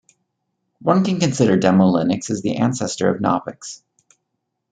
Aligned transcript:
One 0.81 1.03
can 1.05 1.19
consider 1.19 1.57
DemoLinux 1.59 2.31
as 2.31 2.41
the 2.41 2.57
ancestor 2.57 3.13
of 3.13 3.21
Knoppix. 3.21 3.83